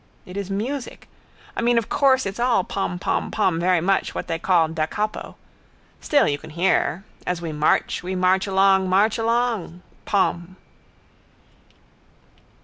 [0.25, 1.07] It is music.
[1.55, 4.87] I mean of course it's all pom pom pom very much what they call da
[4.87, 5.35] capo.
[5.99, 7.03] Still you can hear.
[7.27, 9.83] As we march, we march along, march along.
[10.05, 10.55] Pom.